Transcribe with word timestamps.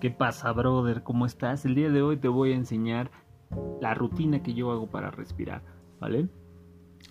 ¿Qué 0.00 0.10
pasa, 0.10 0.50
brother? 0.52 1.02
¿Cómo 1.02 1.26
estás? 1.26 1.66
El 1.66 1.74
día 1.74 1.90
de 1.90 2.00
hoy 2.00 2.16
te 2.16 2.28
voy 2.28 2.52
a 2.52 2.56
enseñar 2.56 3.10
la 3.82 3.92
rutina 3.92 4.42
que 4.42 4.54
yo 4.54 4.70
hago 4.70 4.86
para 4.86 5.10
respirar, 5.10 5.62
¿vale? 6.00 6.26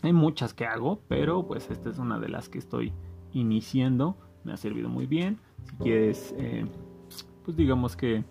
Hay 0.01 0.11
muchas 0.11 0.55
que 0.55 0.65
hago, 0.65 0.99
pero 1.07 1.45
pues 1.45 1.69
esta 1.69 1.91
es 1.91 1.99
una 1.99 2.17
de 2.17 2.29
las 2.29 2.49
que 2.49 2.57
estoy 2.57 2.91
iniciando. 3.31 4.17
Me 4.43 4.53
ha 4.53 4.57
servido 4.57 4.89
muy 4.89 5.05
bien. 5.05 5.37
Si 5.65 5.75
quieres, 5.75 6.33
eh, 6.39 6.65
pues 7.45 7.55
digamos 7.55 7.95
que 7.95 8.23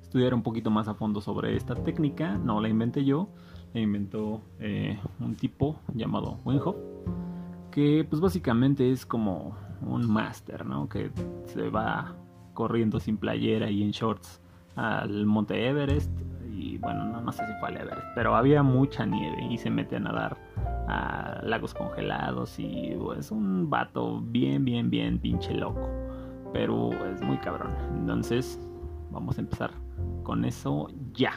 estudiar 0.00 0.32
un 0.32 0.44
poquito 0.44 0.70
más 0.70 0.86
a 0.86 0.94
fondo 0.94 1.20
sobre 1.20 1.56
esta 1.56 1.74
técnica, 1.74 2.38
no 2.38 2.60
la 2.60 2.68
inventé 2.68 3.04
yo, 3.04 3.28
la 3.72 3.80
inventó 3.80 4.42
eh, 4.60 4.96
un 5.18 5.34
tipo 5.34 5.80
llamado 5.92 6.38
Wenhoff, 6.44 6.76
que 7.72 8.06
pues 8.08 8.20
básicamente 8.20 8.92
es 8.92 9.06
como 9.06 9.56
un 9.84 10.08
máster, 10.08 10.64
¿no? 10.64 10.88
Que 10.88 11.10
se 11.46 11.68
va 11.68 12.14
corriendo 12.54 13.00
sin 13.00 13.18
playera 13.18 13.70
y 13.70 13.82
en 13.82 13.90
shorts 13.90 14.40
al 14.76 15.26
monte 15.26 15.68
Everest 15.68 16.10
y 16.50 16.78
bueno, 16.78 17.04
no, 17.04 17.20
no 17.20 17.32
sé 17.32 17.46
si 17.46 17.52
fue 17.60 17.68
al 17.68 17.76
Everest, 17.76 18.06
pero 18.14 18.36
había 18.36 18.62
mucha 18.62 19.04
nieve 19.04 19.44
y 19.50 19.58
se 19.58 19.70
mete 19.70 19.96
a 19.96 20.00
nadar 20.00 20.36
a 20.88 21.40
lagos 21.42 21.74
congelados 21.74 22.58
y 22.58 22.88
es 22.88 22.98
pues, 22.98 23.30
un 23.30 23.68
vato 23.70 24.20
bien, 24.20 24.64
bien, 24.64 24.90
bien 24.90 25.18
pinche 25.18 25.52
loco, 25.54 25.88
pero 26.52 26.92
es 27.06 27.20
muy 27.22 27.38
cabrón. 27.38 27.72
Entonces, 27.96 28.58
vamos 29.10 29.38
a 29.38 29.40
empezar 29.40 29.70
con 30.22 30.44
eso 30.44 30.88
ya. 31.12 31.32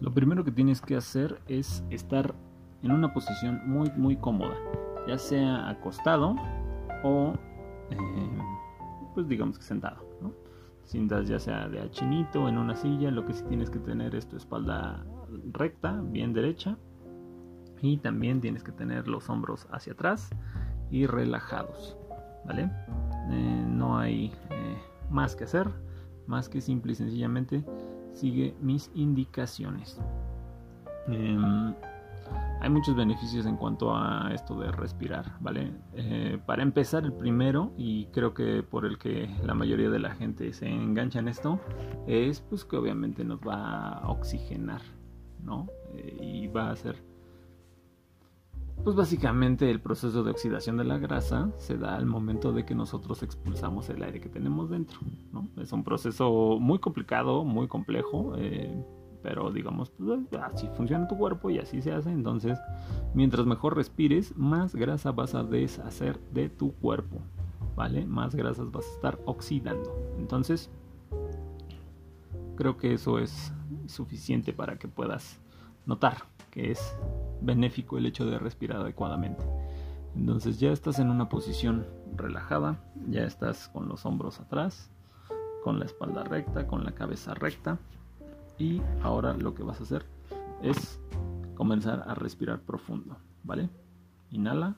Lo 0.00 0.12
primero 0.12 0.44
que 0.44 0.50
tienes 0.50 0.80
que 0.80 0.96
hacer 0.96 1.40
es 1.48 1.84
estar 1.90 2.34
en 2.82 2.90
una 2.90 3.12
posición 3.12 3.62
muy, 3.66 3.90
muy 3.96 4.16
cómoda, 4.16 4.56
ya 5.08 5.18
sea 5.18 5.68
acostado 5.68 6.36
o 7.02 7.34
eh, 7.90 8.38
pues 9.14 9.28
digamos 9.28 9.58
que 9.58 9.64
sentado, 9.64 10.04
¿no? 10.20 10.32
Sientas 10.84 11.26
ya 11.28 11.38
sea 11.38 11.68
de 11.68 11.80
achinito 11.80 12.48
en 12.48 12.58
una 12.58 12.76
silla, 12.76 13.10
lo 13.10 13.24
que 13.24 13.32
sí 13.32 13.44
tienes 13.48 13.70
que 13.70 13.78
tener 13.78 14.14
es 14.14 14.28
tu 14.28 14.36
espalda 14.36 15.04
recta, 15.52 16.02
bien 16.02 16.32
derecha, 16.32 16.76
y 17.80 17.96
también 17.98 18.40
tienes 18.40 18.62
que 18.62 18.72
tener 18.72 19.08
los 19.08 19.28
hombros 19.30 19.66
hacia 19.70 19.94
atrás 19.94 20.30
y 20.90 21.06
relajados, 21.06 21.96
¿vale? 22.46 22.70
Eh, 23.30 23.64
no 23.68 23.98
hay 23.98 24.32
eh, 24.50 24.78
más 25.10 25.34
que 25.36 25.44
hacer, 25.44 25.68
más 26.26 26.48
que 26.48 26.60
simple 26.60 26.92
y 26.92 26.94
sencillamente 26.94 27.64
sigue 28.12 28.54
mis 28.60 28.90
indicaciones. 28.94 30.00
Em, 31.08 31.74
hay 32.64 32.70
muchos 32.70 32.96
beneficios 32.96 33.44
en 33.44 33.58
cuanto 33.58 33.94
a 33.94 34.30
esto 34.32 34.58
de 34.58 34.72
respirar, 34.72 35.36
¿vale? 35.40 35.70
Eh, 35.92 36.38
para 36.46 36.62
empezar, 36.62 37.04
el 37.04 37.12
primero, 37.12 37.74
y 37.76 38.06
creo 38.06 38.32
que 38.32 38.62
por 38.62 38.86
el 38.86 38.96
que 38.96 39.28
la 39.44 39.52
mayoría 39.52 39.90
de 39.90 39.98
la 39.98 40.14
gente 40.14 40.50
se 40.54 40.66
engancha 40.66 41.18
en 41.18 41.28
esto, 41.28 41.60
es 42.06 42.40
pues 42.40 42.64
que 42.64 42.78
obviamente 42.78 43.22
nos 43.22 43.40
va 43.40 43.98
a 43.98 44.08
oxigenar, 44.08 44.80
¿no? 45.42 45.68
Eh, 45.92 46.16
y 46.22 46.46
va 46.46 46.68
a 46.68 46.72
hacer... 46.72 47.04
Pues 48.82 48.96
básicamente 48.96 49.70
el 49.70 49.80
proceso 49.80 50.24
de 50.24 50.30
oxidación 50.30 50.78
de 50.78 50.84
la 50.84 50.96
grasa 50.96 51.50
se 51.58 51.76
da 51.76 51.96
al 51.96 52.06
momento 52.06 52.52
de 52.52 52.64
que 52.64 52.74
nosotros 52.74 53.22
expulsamos 53.22 53.90
el 53.90 54.02
aire 54.02 54.20
que 54.22 54.30
tenemos 54.30 54.70
dentro, 54.70 55.00
¿no? 55.32 55.48
Es 55.58 55.70
un 55.72 55.84
proceso 55.84 56.58
muy 56.58 56.78
complicado, 56.78 57.44
muy 57.44 57.68
complejo. 57.68 58.34
Eh, 58.38 58.74
pero 59.24 59.50
digamos, 59.50 59.90
pues, 59.90 60.20
así 60.42 60.68
funciona 60.76 61.08
tu 61.08 61.16
cuerpo 61.16 61.48
y 61.48 61.58
así 61.58 61.80
se 61.80 61.92
hace. 61.92 62.10
Entonces, 62.10 62.58
mientras 63.14 63.46
mejor 63.46 63.74
respires, 63.74 64.36
más 64.36 64.76
grasa 64.76 65.12
vas 65.12 65.34
a 65.34 65.42
deshacer 65.42 66.20
de 66.34 66.50
tu 66.50 66.74
cuerpo, 66.74 67.22
¿vale? 67.74 68.04
Más 68.04 68.34
grasas 68.34 68.70
vas 68.70 68.84
a 68.86 68.92
estar 68.92 69.18
oxidando. 69.24 69.96
Entonces, 70.18 70.68
creo 72.54 72.76
que 72.76 72.92
eso 72.92 73.18
es 73.18 73.50
suficiente 73.86 74.52
para 74.52 74.78
que 74.78 74.88
puedas 74.88 75.40
notar 75.86 76.18
que 76.50 76.70
es 76.70 76.94
benéfico 77.40 77.96
el 77.96 78.04
hecho 78.04 78.26
de 78.26 78.38
respirar 78.38 78.82
adecuadamente. 78.82 79.42
Entonces 80.14 80.60
ya 80.60 80.70
estás 80.70 80.98
en 80.98 81.08
una 81.08 81.30
posición 81.30 81.86
relajada, 82.14 82.78
ya 83.08 83.24
estás 83.24 83.68
con 83.70 83.88
los 83.88 84.04
hombros 84.04 84.38
atrás, 84.38 84.90
con 85.64 85.78
la 85.78 85.86
espalda 85.86 86.24
recta, 86.24 86.66
con 86.66 86.84
la 86.84 86.92
cabeza 86.92 87.32
recta 87.32 87.78
y 88.58 88.80
ahora 89.02 89.34
lo 89.34 89.54
que 89.54 89.62
vas 89.62 89.80
a 89.80 89.84
hacer 89.84 90.04
es 90.62 91.00
comenzar 91.54 92.04
a 92.06 92.14
respirar 92.14 92.60
profundo, 92.60 93.16
¿vale? 93.42 93.68
Inhala 94.30 94.76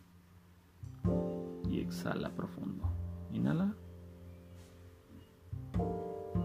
y 1.68 1.80
exhala 1.80 2.30
profundo. 2.30 2.84
Inhala. 3.32 3.74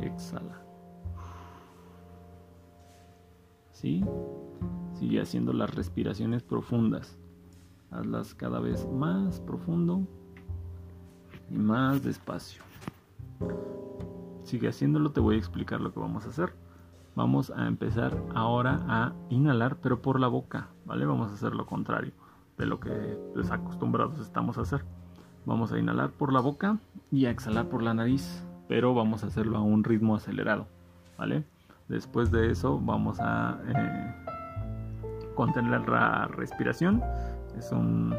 Exhala. 0.01 0.61
¿Sí? 3.71 4.03
Sigue 4.93 5.21
haciendo 5.21 5.53
las 5.53 5.73
respiraciones 5.73 6.43
profundas. 6.43 7.17
Hazlas 7.89 8.35
cada 8.35 8.59
vez 8.59 8.87
más 8.89 9.39
profundo 9.41 10.07
y 11.49 11.57
más 11.57 12.03
despacio. 12.03 12.63
Sigue 14.43 14.69
haciéndolo, 14.69 15.11
te 15.11 15.19
voy 15.19 15.35
a 15.35 15.39
explicar 15.39 15.81
lo 15.81 15.93
que 15.93 15.99
vamos 15.99 16.25
a 16.25 16.29
hacer. 16.29 16.53
Vamos 17.15 17.51
a 17.51 17.67
empezar 17.67 18.17
ahora 18.33 18.79
a 18.87 19.13
inhalar, 19.29 19.77
pero 19.81 20.01
por 20.01 20.19
la 20.19 20.27
boca, 20.27 20.69
¿vale? 20.85 21.05
Vamos 21.05 21.31
a 21.31 21.33
hacer 21.33 21.53
lo 21.53 21.65
contrario 21.65 22.13
de 22.57 22.65
lo 22.65 22.79
que 22.79 23.17
pues, 23.33 23.51
acostumbrados 23.51 24.19
estamos 24.19 24.57
a 24.57 24.61
hacer. 24.61 24.85
Vamos 25.45 25.71
a 25.73 25.79
inhalar 25.79 26.11
por 26.11 26.31
la 26.31 26.39
boca 26.39 26.77
y 27.11 27.25
a 27.25 27.31
exhalar 27.31 27.67
por 27.67 27.81
la 27.81 27.93
nariz, 27.93 28.45
pero 28.69 28.93
vamos 28.93 29.23
a 29.23 29.27
hacerlo 29.27 29.57
a 29.57 29.61
un 29.61 29.83
ritmo 29.83 30.15
acelerado, 30.15 30.67
¿vale? 31.17 31.43
Después 31.89 32.31
de 32.31 32.51
eso 32.51 32.79
vamos 32.79 33.19
a 33.19 33.59
eh, 33.67 34.15
contener 35.35 35.89
la 35.89 36.27
respiración. 36.27 37.01
Es 37.57 37.71
un 37.73 38.15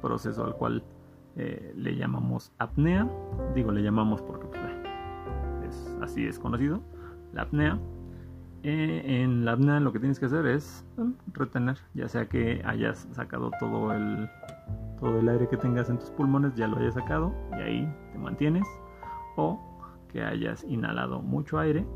proceso 0.00 0.44
al 0.44 0.54
cual 0.54 0.84
eh, 1.34 1.72
le 1.76 1.96
llamamos 1.96 2.52
apnea. 2.58 3.08
Digo, 3.54 3.72
le 3.72 3.82
llamamos 3.82 4.22
porque 4.22 4.46
pues, 4.46 5.96
así 6.00 6.24
es 6.24 6.38
conocido. 6.38 6.80
La 7.32 7.42
apnea 7.42 7.78
eh, 8.62 9.22
en 9.22 9.44
la 9.44 9.52
apnea 9.52 9.78
lo 9.80 9.92
que 9.92 10.00
tienes 10.00 10.18
que 10.18 10.26
hacer 10.26 10.46
es 10.46 10.84
retener, 11.32 11.78
ya 11.94 12.08
sea 12.08 12.26
que 12.26 12.60
hayas 12.64 13.08
sacado 13.12 13.50
todo 13.60 13.92
el, 13.92 14.28
todo 14.98 15.20
el 15.20 15.28
aire 15.28 15.48
que 15.48 15.56
tengas 15.56 15.88
en 15.90 15.98
tus 15.98 16.10
pulmones, 16.10 16.54
ya 16.54 16.66
lo 16.66 16.76
hayas 16.78 16.94
sacado 16.94 17.32
y 17.52 17.62
ahí 17.62 17.94
te 18.12 18.18
mantienes, 18.18 18.66
o 19.36 19.60
que 20.12 20.22
hayas 20.22 20.64
inhalado 20.64 21.22
mucho 21.22 21.58
aire 21.58 21.86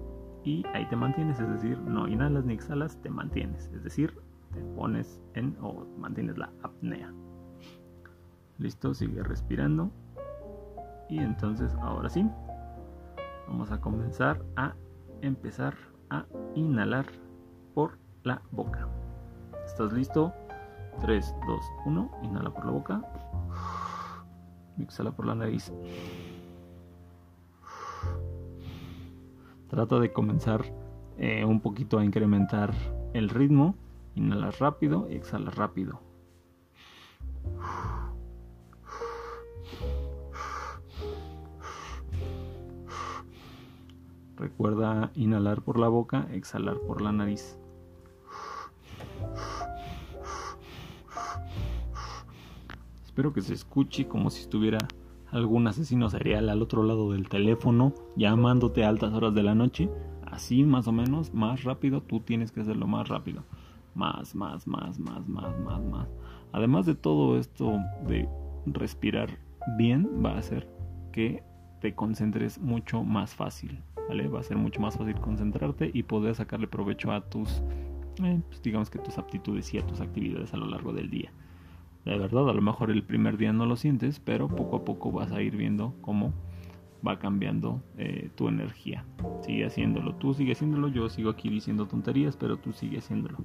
y 0.44 0.64
ahí 0.72 0.86
te 0.88 0.96
mantienes, 0.96 1.40
es 1.40 1.48
decir, 1.48 1.78
no 1.78 2.06
inhalas 2.06 2.44
ni 2.44 2.54
exhalas, 2.54 3.00
te 3.02 3.10
mantienes, 3.10 3.70
es 3.74 3.82
decir, 3.82 4.16
te 4.52 4.60
pones 4.76 5.20
en 5.34 5.56
o 5.60 5.84
mantienes 5.98 6.38
la 6.38 6.50
apnea. 6.62 7.12
Listo, 8.58 8.94
sigue 8.94 9.22
respirando. 9.22 9.90
Y 11.08 11.18
entonces 11.18 11.74
ahora 11.80 12.08
sí, 12.08 12.28
vamos 13.48 13.70
a 13.70 13.80
comenzar 13.80 14.42
a 14.56 14.74
empezar 15.20 15.74
a 16.12 16.26
inhalar 16.54 17.06
por 17.74 17.98
la 18.22 18.42
boca. 18.50 18.86
¿Estás 19.64 19.92
listo? 19.92 20.32
3, 21.00 21.34
2, 21.46 21.64
1. 21.86 22.10
Inhala 22.22 22.50
por 22.50 22.66
la 22.66 22.70
boca. 22.70 23.02
Exhala 24.78 25.10
por 25.10 25.26
la 25.26 25.34
nariz. 25.34 25.72
Trata 29.68 29.98
de 29.98 30.12
comenzar 30.12 30.62
eh, 31.16 31.44
un 31.46 31.60
poquito 31.60 31.98
a 31.98 32.04
incrementar 32.04 32.74
el 33.14 33.30
ritmo. 33.30 33.74
Inhala 34.14 34.50
rápido 34.50 35.08
y 35.10 35.18
rápido. 35.50 36.11
Recuerda 44.42 45.12
inhalar 45.14 45.62
por 45.62 45.78
la 45.78 45.86
boca, 45.86 46.26
exhalar 46.32 46.76
por 46.80 47.00
la 47.00 47.12
nariz. 47.12 47.56
Espero 53.04 53.32
que 53.32 53.40
se 53.40 53.54
escuche 53.54 54.08
como 54.08 54.30
si 54.30 54.40
estuviera 54.40 54.78
algún 55.30 55.68
asesino 55.68 56.10
serial 56.10 56.48
al 56.48 56.60
otro 56.60 56.82
lado 56.82 57.12
del 57.12 57.28
teléfono 57.28 57.94
llamándote 58.16 58.84
a 58.84 58.88
altas 58.88 59.12
horas 59.14 59.32
de 59.32 59.44
la 59.44 59.54
noche. 59.54 59.88
Así 60.28 60.64
más 60.64 60.88
o 60.88 60.92
menos, 60.92 61.32
más 61.32 61.62
rápido, 61.62 62.02
tú 62.02 62.18
tienes 62.18 62.50
que 62.50 62.62
hacerlo 62.62 62.88
más 62.88 63.06
rápido. 63.06 63.44
Más, 63.94 64.34
más, 64.34 64.66
más, 64.66 64.98
más, 64.98 65.28
más, 65.28 65.56
más, 65.60 65.84
más. 65.84 66.08
Además 66.50 66.84
de 66.84 66.96
todo 66.96 67.38
esto 67.38 67.78
de 68.08 68.28
respirar 68.66 69.38
bien, 69.78 70.20
va 70.20 70.32
a 70.32 70.38
hacer 70.38 70.68
que 71.12 71.44
te 71.80 71.94
concentres 71.94 72.58
mucho 72.58 73.04
más 73.04 73.36
fácil. 73.36 73.80
Va 74.12 74.40
a 74.40 74.42
ser 74.42 74.56
mucho 74.56 74.80
más 74.80 74.96
fácil 74.96 75.14
concentrarte 75.20 75.90
y 75.92 76.02
poder 76.02 76.34
sacarle 76.34 76.66
provecho 76.66 77.12
a 77.12 77.22
tus, 77.22 77.62
eh, 78.22 78.40
pues, 78.48 78.62
digamos 78.62 78.90
que 78.90 78.98
tus 78.98 79.18
aptitudes 79.18 79.72
y 79.74 79.78
a 79.78 79.86
tus 79.86 80.00
actividades 80.00 80.52
a 80.52 80.56
lo 80.58 80.66
largo 80.66 80.92
del 80.92 81.10
día. 81.10 81.32
De 82.04 82.18
verdad, 82.18 82.48
a 82.48 82.52
lo 82.52 82.62
mejor 82.62 82.90
el 82.90 83.02
primer 83.04 83.36
día 83.36 83.52
no 83.52 83.64
lo 83.64 83.76
sientes, 83.76 84.20
pero 84.20 84.48
poco 84.48 84.76
a 84.76 84.84
poco 84.84 85.12
vas 85.12 85.32
a 85.32 85.40
ir 85.40 85.56
viendo 85.56 85.94
cómo 86.00 86.32
va 87.06 87.18
cambiando 87.18 87.82
eh, 87.96 88.30
tu 88.34 88.48
energía. 88.48 89.04
Sigue 89.42 89.66
haciéndolo, 89.66 90.14
tú 90.16 90.34
sigue 90.34 90.52
haciéndolo, 90.52 90.88
yo 90.88 91.08
sigo 91.08 91.30
aquí 91.30 91.48
diciendo 91.48 91.86
tonterías, 91.86 92.36
pero 92.36 92.56
tú 92.58 92.72
sigue 92.72 92.98
haciéndolo. 92.98 93.38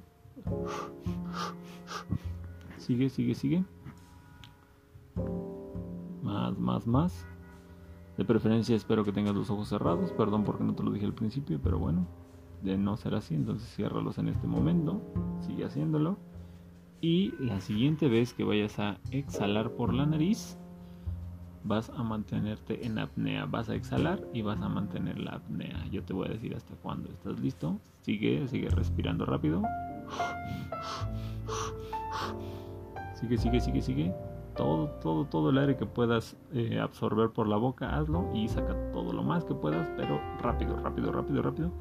Sigue, 2.78 3.10
sigue, 3.10 3.36
sigue. 3.36 3.63
Más, 6.24 6.58
más, 6.58 6.88
más. 6.88 7.28
De 8.18 8.25
preferencia 8.25 8.75
espero 8.75 9.06
que 9.06 9.12
tengas 9.12 9.36
los 9.36 9.50
ojos 9.50 9.69
cerrados. 9.69 10.12
Perdón 10.12 10.44
porque 10.44 10.64
no 10.64 10.74
te 10.74 10.84
lo 10.84 10.92
dije 10.92 11.06
al 11.06 11.14
principio, 11.14 11.60
pero 11.64 11.78
bueno, 11.78 12.08
de 12.64 12.78
no 12.78 12.98
ser 12.98 13.14
así, 13.14 13.36
entonces 13.36 13.69
ciérralos 13.75 14.18
en 14.18 14.30
este 14.30 14.48
momento. 14.48 15.02
Sigue 15.42 15.66
haciéndolo. 15.66 16.18
Y 17.00 17.34
la 17.40 17.62
siguiente 17.62 18.08
vez 18.08 18.34
que 18.34 18.44
vayas 18.44 18.80
a 18.80 18.98
exhalar 19.12 19.72
por 19.72 19.94
la 19.94 20.08
nariz, 20.08 20.58
vas 21.64 21.92
a 21.92 22.02
mantenerte 22.02 22.88
en 22.88 22.98
apnea. 22.98 23.46
Vas 23.46 23.69
a 23.69 23.75
exhalar 23.75 24.28
y 24.34 24.42
vas 24.42 24.60
a 24.62 24.70
mantener 24.70 25.20
la 25.20 25.34
apnea. 25.34 25.86
Yo 25.92 26.04
te 26.04 26.13
voy 26.13 26.28
a 26.28 26.31
decir 26.31 26.56
hasta 26.56 26.74
cuándo. 26.75 27.10
¿Estás 27.12 27.40
listo? 27.40 27.80
Sigue, 28.02 28.48
sigue 28.48 28.70
respirando 28.70 29.25
rápido. 29.25 29.62
Sigue, 33.13 33.38
sigue, 33.38 33.60
sigue, 33.60 33.81
sigue. 33.81 34.13
Todo, 34.57 34.88
todo, 35.01 35.25
todo 35.25 35.51
el 35.51 35.57
aire 35.59 35.77
que 35.77 35.86
puedas 35.86 36.36
eh, 36.51 36.80
absorber 36.80 37.30
por 37.30 37.48
la 37.48 37.57
boca, 37.57 37.95
hazlo 37.95 38.30
y 38.33 38.48
saca 38.48 38.75
todo 38.92 39.13
lo 39.13 39.21
más 39.21 39.45
que 39.45 39.54
puedas, 39.54 39.88
pero 39.95 40.19
rápido, 40.42 40.75
rápido, 40.77 41.12
rápido, 41.12 41.42
rápido. 41.44 41.71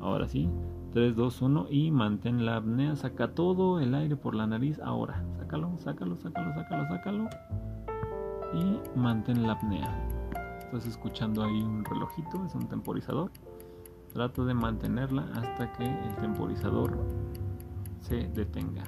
Ahora 0.00 0.28
sí, 0.28 0.48
3, 0.92 1.16
2, 1.16 1.42
1 1.42 1.66
y 1.70 1.90
mantén 1.90 2.44
la 2.44 2.56
apnea. 2.56 2.96
Saca 2.96 3.34
todo 3.34 3.80
el 3.80 3.94
aire 3.94 4.16
por 4.16 4.34
la 4.34 4.46
nariz. 4.46 4.80
Ahora, 4.80 5.24
sácalo, 5.38 5.72
sácalo, 5.78 6.16
sácalo, 6.16 6.54
sácalo, 6.54 6.88
sácalo 6.88 7.28
y 8.54 8.98
mantén 8.98 9.46
la 9.46 9.54
apnea. 9.54 10.08
Estás 10.58 10.86
escuchando 10.86 11.42
ahí 11.42 11.62
un 11.62 11.84
relojito, 11.84 12.44
es 12.44 12.54
un 12.54 12.68
temporizador. 12.68 13.30
Trato 14.12 14.44
de 14.44 14.54
mantenerla 14.54 15.26
hasta 15.34 15.72
que 15.72 15.84
el 15.84 16.14
temporizador 16.16 16.98
se 18.00 18.28
detenga. 18.28 18.84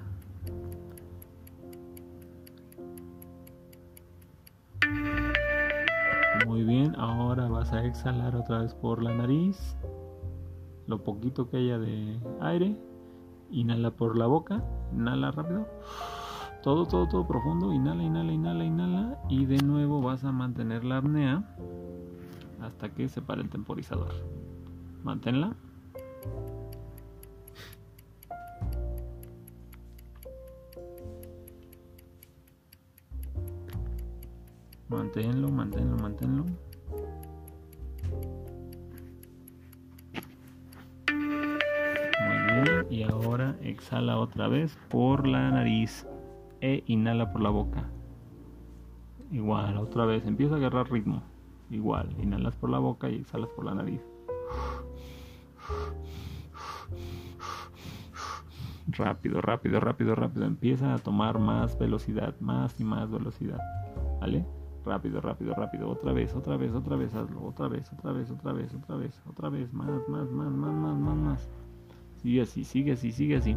Muy 6.46 6.62
bien, 6.64 6.94
ahora 6.96 7.48
vas 7.48 7.72
a 7.72 7.84
exhalar 7.84 8.36
otra 8.36 8.58
vez 8.58 8.74
por 8.74 9.02
la 9.02 9.14
nariz. 9.14 9.76
Lo 10.86 11.02
poquito 11.02 11.48
que 11.48 11.56
haya 11.56 11.78
de 11.78 12.18
aire. 12.40 12.76
Inhala 13.50 13.90
por 13.92 14.18
la 14.18 14.26
boca. 14.26 14.62
Inhala 14.92 15.30
rápido. 15.30 15.66
Todo, 16.62 16.86
todo, 16.86 17.08
todo 17.08 17.26
profundo. 17.26 17.72
Inhala, 17.72 18.02
inhala, 18.02 18.32
inhala, 18.32 18.64
inhala. 18.64 19.18
Y 19.28 19.46
de 19.46 19.58
nuevo 19.58 20.02
vas 20.02 20.24
a 20.24 20.32
mantener 20.32 20.84
la 20.84 20.98
apnea 20.98 21.44
hasta 22.60 22.90
que 22.90 23.08
se 23.08 23.22
pare 23.22 23.42
el 23.42 23.48
temporizador. 23.48 24.12
Manténla. 25.02 25.54
Manténlo, 34.88 35.48
manténlo, 35.48 35.96
manténlo. 35.96 36.44
Muy 41.10 42.38
bien. 42.52 42.86
Y 42.90 43.02
ahora 43.02 43.56
exhala 43.62 44.18
otra 44.18 44.48
vez 44.48 44.78
por 44.88 45.26
la 45.26 45.50
nariz 45.50 46.06
e 46.60 46.84
inhala 46.86 47.32
por 47.32 47.40
la 47.40 47.50
boca. 47.50 47.90
Igual, 49.30 49.78
otra 49.78 50.04
vez, 50.04 50.26
empieza 50.26 50.54
a 50.54 50.58
agarrar 50.58 50.90
ritmo. 50.92 51.22
Igual, 51.70 52.14
inhalas 52.22 52.54
por 52.56 52.70
la 52.70 52.78
boca 52.78 53.08
y 53.08 53.16
exhalas 53.16 53.48
por 53.50 53.64
la 53.64 53.74
nariz. 53.74 54.00
Rápido, 58.86 59.40
rápido, 59.40 59.80
rápido, 59.80 60.14
rápido. 60.14 60.44
Empieza 60.44 60.94
a 60.94 60.98
tomar 60.98 61.38
más 61.38 61.78
velocidad, 61.78 62.38
más 62.38 62.78
y 62.78 62.84
más 62.84 63.10
velocidad. 63.10 63.58
¿Vale? 64.20 64.44
Rápido, 64.84 65.20
rápido, 65.20 65.54
rápido. 65.54 65.88
Otra 65.88 66.12
vez, 66.12 66.34
otra 66.34 66.56
vez, 66.56 66.72
otra 66.74 66.96
vez, 66.96 67.14
hazlo. 67.14 67.42
Otra 67.44 67.68
vez, 67.68 67.90
otra 67.92 68.12
vez, 68.12 68.30
otra 68.30 68.52
vez, 68.52 68.74
otra 68.74 68.96
vez, 68.96 69.22
otra 69.26 69.48
vez. 69.48 69.72
Más, 69.72 69.88
más, 70.08 70.30
más, 70.30 70.50
más, 70.52 70.74
más, 70.74 70.98
más, 70.98 71.16
más. 71.16 71.48
Sigue 72.22 72.42
así, 72.42 72.64
sigue 72.64 72.92
así, 72.92 73.10
sigue 73.10 73.36
así. 73.36 73.56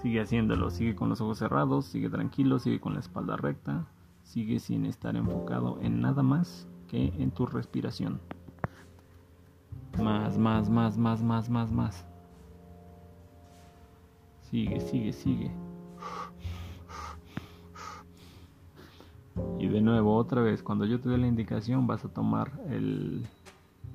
Sigue 0.00 0.20
haciéndolo, 0.20 0.70
sigue 0.70 0.94
con 0.94 1.08
los 1.08 1.20
ojos 1.20 1.38
cerrados, 1.38 1.86
sigue 1.86 2.08
tranquilo, 2.08 2.58
sigue 2.58 2.80
con 2.80 2.94
la 2.94 3.00
espalda 3.00 3.36
recta, 3.36 3.86
sigue 4.22 4.60
sin 4.60 4.86
estar 4.86 5.16
enfocado 5.16 5.78
en 5.82 6.00
nada 6.00 6.22
más 6.22 6.68
que 6.86 7.12
en 7.18 7.30
tu 7.30 7.46
respiración. 7.46 8.20
Más, 10.02 10.38
más, 10.38 10.70
más, 10.70 10.96
más, 10.96 11.22
más, 11.22 11.50
más, 11.50 11.72
más. 11.72 12.06
Sigue, 14.42 14.80
sigue, 14.80 15.12
sigue. 15.12 15.67
Y 19.58 19.68
de 19.68 19.80
nuevo, 19.80 20.16
otra 20.16 20.40
vez, 20.40 20.62
cuando 20.62 20.84
yo 20.84 21.00
te 21.00 21.08
dé 21.08 21.18
la 21.18 21.26
indicación, 21.26 21.86
vas 21.86 22.04
a 22.04 22.08
tomar 22.08 22.52
el, 22.68 23.26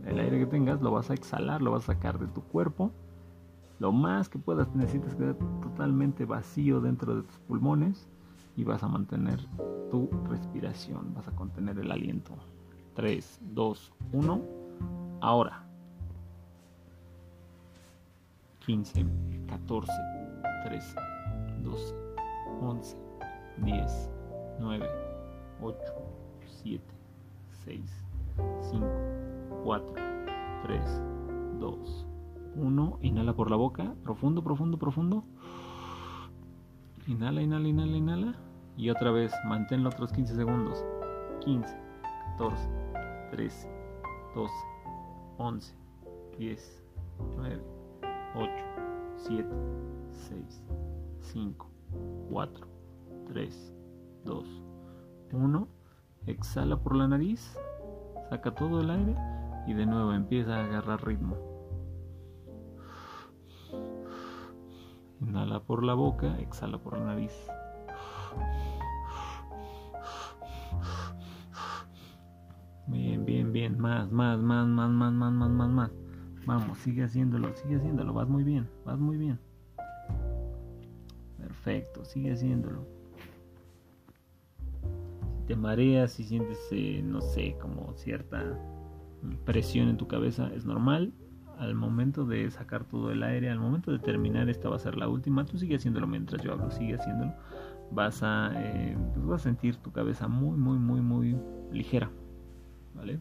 el 0.05 0.19
aire 0.19 0.39
que 0.39 0.45
tengas, 0.45 0.81
lo 0.81 0.91
vas 0.91 1.09
a 1.09 1.13
exhalar, 1.13 1.61
lo 1.61 1.71
vas 1.71 1.83
a 1.89 1.93
sacar 1.93 2.19
de 2.19 2.27
tu 2.27 2.41
cuerpo 2.41 2.91
lo 3.83 3.91
más 3.91 4.29
que 4.29 4.39
puedas 4.39 4.73
necesitas 4.75 5.13
quedar 5.15 5.35
totalmente 5.61 6.23
vacío 6.23 6.79
dentro 6.79 7.15
de 7.15 7.23
tus 7.23 7.37
pulmones 7.39 8.07
y 8.55 8.63
vas 8.63 8.81
a 8.81 8.87
mantener 8.87 9.39
tu 9.91 10.09
respiración, 10.29 11.13
vas 11.13 11.27
a 11.27 11.31
contener 11.31 11.77
el 11.79 11.91
aliento. 11.91 12.33
3, 12.95 13.41
2, 13.41 13.93
1, 14.13 14.41
ahora. 15.19 15.65
15, 18.65 19.05
14, 19.47 19.91
13, 20.63 20.95
12, 21.63 21.95
11, 22.61 22.97
10, 23.65 24.09
9, 24.61 24.89
8, 25.63 25.77
7, 26.63 26.83
6, 27.65 28.05
5, 28.69 28.85
4, 29.63 29.93
3, 30.63 31.01
2, 31.59 32.05
1, 32.55 32.99
inhala 33.01 33.33
por 33.33 33.49
la 33.49 33.55
boca, 33.55 33.95
profundo, 34.03 34.43
profundo, 34.43 34.77
profundo. 34.77 35.23
Inhala, 37.07 37.41
inhala, 37.41 37.67
inhala, 37.67 37.97
inhala. 37.97 38.35
Y 38.75 38.89
otra 38.89 39.11
vez, 39.11 39.31
manténlo 39.45 39.89
otros 39.89 40.11
15 40.11 40.35
segundos. 40.35 40.83
15, 41.45 41.77
14, 42.37 42.69
13, 43.31 43.69
12, 44.35 44.53
11, 45.37 45.75
10, 46.37 46.83
9, 47.37 47.61
8, 48.35 48.51
7, 49.17 49.45
6, 50.11 50.63
5, 51.21 51.69
4, 52.29 52.67
3, 53.27 53.75
2, 54.25 54.72
1. 55.33 55.67
Exhala 56.27 56.77
por 56.77 56.95
la 56.95 57.07
nariz, 57.07 57.57
saca 58.29 58.55
todo 58.55 58.79
el 58.79 58.89
aire 58.89 59.15
y 59.67 59.73
de 59.73 59.85
nuevo 59.85 60.13
empieza 60.13 60.55
a 60.55 60.63
agarrar 60.63 61.05
ritmo. 61.05 61.35
Inhala 65.19 65.59
por 65.61 65.83
la 65.83 65.93
boca, 65.93 66.37
exhala 66.39 66.77
por 66.77 66.97
la 66.97 67.05
nariz. 67.05 67.33
Bien, 72.87 73.25
bien, 73.25 73.51
bien. 73.51 73.79
Más, 73.79 74.11
más, 74.11 74.39
más, 74.39 74.67
más, 74.67 74.89
más, 74.89 75.13
más, 75.13 75.31
más, 75.33 75.49
más, 75.49 75.69
más. 75.69 75.91
Vamos, 76.45 76.77
sigue 76.79 77.03
haciéndolo, 77.03 77.53
sigue 77.55 77.77
haciéndolo. 77.77 78.13
Vas 78.13 78.27
muy 78.27 78.43
bien, 78.43 78.69
vas 78.85 78.99
muy 78.99 79.17
bien. 79.17 79.39
Perfecto, 81.37 82.05
sigue 82.05 82.33
haciéndolo. 82.33 82.92
Te 85.47 85.55
mareas, 85.55 86.13
si 86.13 86.23
sientes, 86.23 86.59
eh, 86.71 87.01
no 87.03 87.21
sé, 87.21 87.55
como 87.61 87.93
cierta 87.95 88.59
presión 89.45 89.89
en 89.89 89.97
tu 89.97 90.07
cabeza, 90.07 90.49
es 90.53 90.65
normal 90.65 91.13
al 91.59 91.75
momento 91.75 92.25
de 92.25 92.49
sacar 92.51 92.83
todo 92.83 93.11
el 93.11 93.23
aire, 93.23 93.49
al 93.49 93.59
momento 93.59 93.91
de 93.91 93.99
terminar, 93.99 94.49
esta 94.49 94.69
va 94.69 94.75
a 94.75 94.79
ser 94.79 94.97
la 94.97 95.07
última. 95.07 95.45
Tú 95.45 95.57
sigue 95.57 95.75
haciéndolo 95.75 96.07
mientras 96.07 96.41
yo 96.43 96.53
hablo, 96.53 96.71
sigue 96.71 96.95
haciéndolo. 96.95 97.33
Vas 97.91 98.23
a, 98.23 98.51
eh, 98.55 98.97
pues 99.13 99.25
vas 99.25 99.41
a 99.41 99.43
sentir 99.43 99.77
tu 99.77 99.91
cabeza 99.91 100.27
muy, 100.27 100.57
muy, 100.57 100.77
muy, 100.77 101.01
muy 101.01 101.37
ligera. 101.71 102.09
¿Vale? 102.95 103.19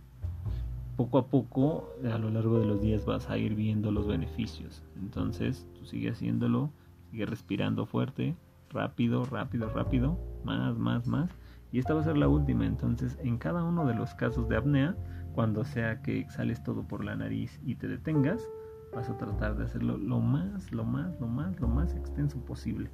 Poco 0.97 1.19
a 1.19 1.27
poco, 1.27 1.89
a 2.05 2.19
lo 2.19 2.31
largo 2.31 2.59
de 2.59 2.67
los 2.67 2.81
días, 2.81 3.05
vas 3.05 3.31
a 3.31 3.39
ir 3.39 3.55
viendo 3.55 3.91
los 3.91 4.07
beneficios. 4.07 4.83
Entonces, 4.97 5.67
tú 5.79 5.87
sigue 5.87 6.11
haciéndolo, 6.11 6.71
sigue 7.11 7.27
respirando 7.27 7.87
fuerte, 7.87 8.35
rápido, 8.71 9.25
rápido, 9.25 9.69
rápido, 9.71 10.19
más, 10.45 10.77
más, 10.79 11.07
más. 11.07 11.31
Y 11.73 11.79
esta 11.79 11.95
va 11.95 12.01
a 12.01 12.05
ser 12.05 12.19
la 12.19 12.29
última. 12.29 12.67
Entonces, 12.67 13.19
en 13.23 13.39
cada 13.39 13.65
uno 13.65 13.87
de 13.87 13.95
los 13.95 14.15
casos 14.15 14.49
de 14.49 14.57
apnea, 14.57 14.95
cuando 15.35 15.65
sea 15.65 16.03
que 16.03 16.19
exhales 16.21 16.63
todo 16.63 16.87
por 16.87 17.03
la 17.03 17.17
nariz 17.17 17.59
y 17.65 17.77
te 17.77 17.89
detengas, 17.89 18.49
vas 18.95 19.09
a 19.09 19.17
tratar 19.17 19.57
de 19.57 19.65
hacerlo 19.65 19.97
lo 19.97 20.21
más, 20.21 20.71
lo 20.71 20.85
más, 20.85 21.19
lo 21.19 21.27
más, 21.27 21.59
lo 21.59 21.69
más 21.69 21.95
extenso 21.95 22.39
posible. 22.45 22.91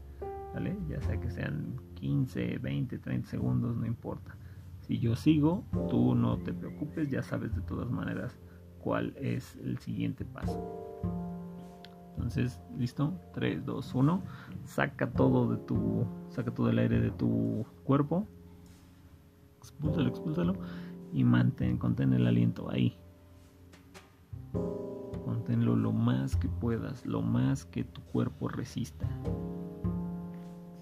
¿Vale? 0.55 0.79
Ya 0.89 1.01
sea 1.03 1.21
que 1.21 1.31
sean 1.31 1.75
15, 1.95 2.59
20, 2.59 2.99
30 2.99 3.29
segundos, 3.29 3.77
no 3.77 3.85
importa. 3.85 4.37
Si 4.81 4.99
yo 4.99 5.15
sigo, 5.17 5.65
tú 5.91 6.15
no 6.15 6.39
te 6.39 6.55
preocupes, 6.55 7.11
ya 7.11 7.23
sabes 7.23 7.55
de 7.55 7.61
todas 7.63 7.91
maneras 7.91 8.39
cuál 8.79 9.15
es 9.19 9.57
el 9.57 9.79
siguiente 9.79 10.25
paso. 10.25 11.03
Entonces, 12.17 12.61
listo, 12.77 13.15
3, 13.35 13.65
2, 13.65 13.95
1. 13.95 14.23
Saca 14.65 15.11
todo 15.11 15.51
de 15.51 15.59
tu. 15.59 16.07
Saca 16.31 16.53
todo 16.53 16.71
el 16.71 16.79
aire 16.79 17.01
de 17.01 17.11
tu 17.11 17.67
cuerpo. 17.85 18.27
Expúlsalo, 19.69 20.09
expúlsalo. 20.09 20.53
Y 21.13 21.25
mantén, 21.25 21.79
contén 21.79 22.13
el 22.13 22.27
aliento 22.27 22.71
ahí. 22.71 22.97
Conténlo 25.25 25.77
lo 25.77 25.93
más 25.93 26.37
que 26.37 26.49
puedas, 26.49 27.05
lo 27.07 27.23
más 27.23 27.65
que 27.67 27.85
tu 27.85 28.01
cuerpo 28.03 28.49
resista. 28.49 29.07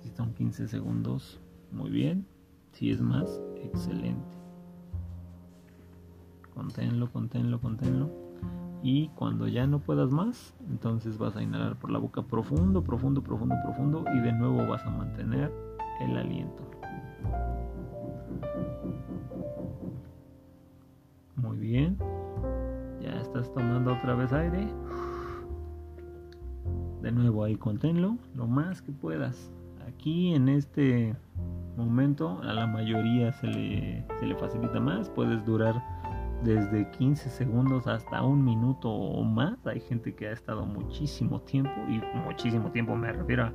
Si 0.00 0.10
son 0.10 0.34
15 0.34 0.68
segundos, 0.68 1.40
muy 1.72 1.90
bien. 1.90 2.26
Si 2.72 2.90
es 2.90 3.00
más, 3.00 3.40
excelente. 3.56 4.36
Conténlo, 6.54 7.10
conténlo, 7.12 7.60
conténlo. 7.60 8.10
Y 8.82 9.08
cuando 9.08 9.48
ya 9.48 9.66
no 9.66 9.80
puedas 9.80 10.10
más, 10.10 10.54
entonces 10.68 11.18
vas 11.18 11.36
a 11.36 11.42
inhalar 11.42 11.76
por 11.76 11.90
la 11.90 11.98
boca 11.98 12.22
profundo, 12.22 12.84
profundo, 12.84 13.22
profundo, 13.22 13.56
profundo. 13.64 14.04
Y 14.14 14.20
de 14.20 14.32
nuevo 14.32 14.66
vas 14.66 14.84
a 14.84 14.90
mantener 14.90 15.52
el 16.00 16.16
aliento. 16.16 16.75
Bien. 21.76 21.98
Ya 23.00 23.20
estás 23.20 23.52
tomando 23.52 23.92
otra 23.92 24.14
vez 24.14 24.32
aire. 24.32 24.66
De 27.02 27.12
nuevo 27.12 27.44
ahí 27.44 27.56
conténlo 27.56 28.16
lo 28.34 28.46
más 28.46 28.80
que 28.82 28.92
puedas. 28.92 29.50
Aquí 29.86 30.34
en 30.34 30.48
este 30.48 31.14
momento 31.76 32.40
a 32.42 32.52
la 32.54 32.66
mayoría 32.66 33.32
se 33.32 33.46
le, 33.46 34.06
se 34.18 34.26
le 34.26 34.34
facilita 34.36 34.80
más. 34.80 35.10
Puedes 35.10 35.44
durar 35.44 35.82
desde 36.42 36.90
15 36.92 37.28
segundos 37.28 37.86
hasta 37.86 38.22
un 38.22 38.42
minuto 38.42 38.90
o 38.90 39.22
más. 39.22 39.64
Hay 39.66 39.80
gente 39.80 40.14
que 40.14 40.28
ha 40.28 40.32
estado 40.32 40.64
muchísimo 40.64 41.42
tiempo 41.42 41.74
y 41.88 42.00
muchísimo 42.26 42.70
tiempo 42.72 42.96
me 42.96 43.12
refiero 43.12 43.44
a 43.44 43.52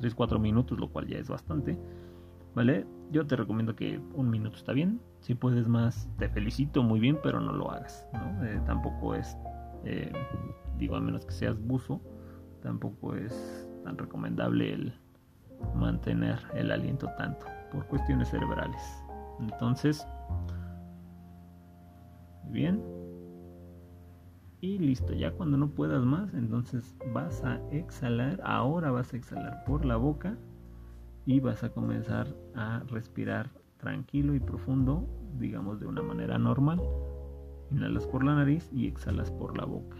3-4 0.00 0.38
minutos, 0.38 0.78
lo 0.78 0.88
cual 0.88 1.06
ya 1.06 1.18
es 1.18 1.28
bastante. 1.28 1.78
¿Vale? 2.54 2.84
Yo 3.10 3.26
te 3.26 3.34
recomiendo 3.34 3.74
que 3.74 3.98
un 4.14 4.28
minuto 4.28 4.58
está 4.58 4.72
bien. 4.72 5.00
Si 5.22 5.36
puedes 5.36 5.68
más, 5.68 6.08
te 6.18 6.28
felicito 6.28 6.82
muy 6.82 6.98
bien, 6.98 7.16
pero 7.22 7.40
no 7.40 7.52
lo 7.52 7.70
hagas. 7.70 8.04
Eh, 8.42 8.60
tampoco 8.66 9.14
es, 9.14 9.36
eh, 9.84 10.12
digo, 10.78 10.96
a 10.96 11.00
menos 11.00 11.24
que 11.24 11.32
seas 11.32 11.56
buzo, 11.64 12.00
tampoco 12.60 13.14
es 13.14 13.68
tan 13.84 13.96
recomendable 13.96 14.72
el 14.72 14.92
mantener 15.76 16.40
el 16.54 16.72
aliento 16.72 17.08
tanto 17.16 17.46
por 17.70 17.86
cuestiones 17.86 18.30
cerebrales. 18.30 18.82
Entonces, 19.38 20.04
bien. 22.50 22.82
Y 24.60 24.78
listo, 24.78 25.12
ya 25.12 25.30
cuando 25.30 25.56
no 25.56 25.70
puedas 25.70 26.04
más, 26.04 26.34
entonces 26.34 26.96
vas 27.14 27.44
a 27.44 27.60
exhalar. 27.70 28.40
Ahora 28.42 28.90
vas 28.90 29.14
a 29.14 29.18
exhalar 29.18 29.62
por 29.66 29.84
la 29.84 29.96
boca 29.96 30.36
y 31.26 31.38
vas 31.38 31.62
a 31.62 31.68
comenzar 31.68 32.26
a 32.56 32.80
respirar 32.88 33.61
tranquilo 33.82 34.36
y 34.36 34.40
profundo, 34.40 35.04
digamos 35.40 35.80
de 35.80 35.86
una 35.86 36.02
manera 36.02 36.38
normal. 36.38 36.80
Inhalas 37.72 38.06
por 38.06 38.22
la 38.22 38.36
nariz 38.36 38.70
y 38.72 38.86
exhalas 38.86 39.30
por 39.32 39.58
la 39.58 39.64
boca. 39.64 39.96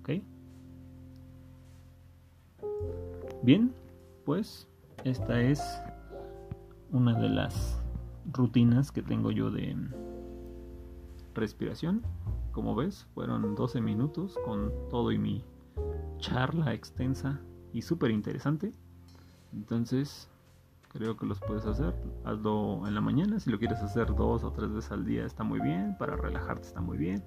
¿Ok? 0.00 0.10
Bien, 3.42 3.72
pues 4.26 4.68
esta 5.02 5.40
es 5.40 5.62
una 6.90 7.18
de 7.18 7.30
las 7.30 7.82
rutinas 8.30 8.92
que 8.92 9.02
tengo 9.02 9.30
yo 9.30 9.50
de 9.50 9.74
respiración. 11.34 12.02
Como 12.52 12.74
ves, 12.74 13.06
fueron 13.14 13.54
12 13.54 13.80
minutos 13.80 14.38
con 14.44 14.70
todo 14.90 15.10
y 15.10 15.18
mi 15.18 15.42
charla 16.18 16.74
extensa 16.74 17.40
y 17.72 17.80
súper 17.80 18.10
interesante. 18.10 18.72
Entonces, 19.54 20.28
creo 20.94 21.16
que 21.16 21.26
los 21.26 21.40
puedes 21.40 21.66
hacer. 21.66 21.94
Hazlo 22.24 22.86
en 22.86 22.94
la 22.94 23.00
mañana. 23.00 23.38
Si 23.40 23.50
lo 23.50 23.58
quieres 23.58 23.80
hacer 23.80 24.14
dos 24.14 24.44
o 24.44 24.52
tres 24.52 24.72
veces 24.72 24.92
al 24.92 25.04
día, 25.04 25.26
está 25.26 25.42
muy 25.44 25.60
bien. 25.60 25.96
Para 25.98 26.16
relajarte, 26.16 26.68
está 26.68 26.80
muy 26.80 26.96
bien. 26.96 27.22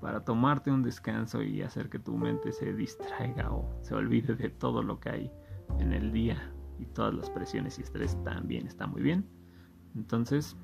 Para 0.00 0.24
tomarte 0.24 0.70
un 0.70 0.82
descanso 0.82 1.42
y 1.42 1.62
hacer 1.62 1.90
que 1.90 1.98
tu 1.98 2.16
mente 2.16 2.52
se 2.52 2.72
distraiga 2.72 3.52
o 3.52 3.70
se 3.82 3.94
olvide 3.94 4.34
de 4.34 4.48
todo 4.48 4.82
lo 4.82 4.98
que 4.98 5.10
hay 5.10 5.32
en 5.78 5.92
el 5.92 6.10
día 6.10 6.52
y 6.78 6.86
todas 6.86 7.14
las 7.14 7.28
presiones 7.28 7.78
y 7.78 7.82
estrés, 7.82 8.16
también 8.24 8.66
está 8.66 8.86
muy 8.86 9.02
bien. 9.02 9.28
Entonces, 9.94 10.56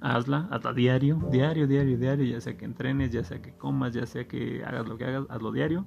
hazla, 0.00 0.48
hazla 0.52 0.72
diario, 0.72 1.20
diario, 1.30 1.66
diario, 1.66 1.98
diario, 1.98 2.24
ya 2.24 2.40
sea 2.40 2.56
que 2.56 2.64
entrenes, 2.64 3.10
ya 3.10 3.24
sea 3.24 3.42
que 3.42 3.56
comas, 3.56 3.92
ya 3.92 4.06
sea 4.06 4.28
que 4.28 4.64
hagas 4.64 4.86
lo 4.86 4.96
que 4.96 5.04
hagas, 5.06 5.26
hazlo 5.28 5.50
diario 5.50 5.84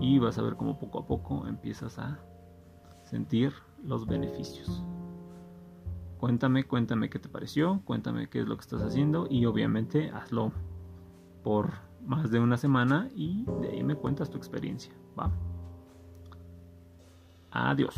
y 0.00 0.18
vas 0.18 0.38
a 0.38 0.42
ver 0.42 0.56
cómo 0.56 0.78
poco 0.78 1.00
a 1.00 1.06
poco 1.06 1.46
empiezas 1.46 1.98
a 1.98 2.18
sentir 3.02 3.52
los 3.84 4.06
beneficios. 4.06 4.82
Cuéntame, 6.22 6.62
cuéntame 6.62 7.10
qué 7.10 7.18
te 7.18 7.28
pareció, 7.28 7.82
cuéntame 7.84 8.28
qué 8.28 8.42
es 8.42 8.46
lo 8.46 8.56
que 8.56 8.60
estás 8.60 8.80
haciendo 8.80 9.26
y 9.28 9.44
obviamente 9.44 10.08
hazlo 10.10 10.52
por 11.42 11.72
más 12.06 12.30
de 12.30 12.38
una 12.38 12.56
semana 12.56 13.08
y 13.12 13.44
de 13.60 13.70
ahí 13.70 13.82
me 13.82 13.96
cuentas 13.96 14.30
tu 14.30 14.38
experiencia. 14.38 14.92
Va. 15.18 15.32
Adiós. 17.50 17.96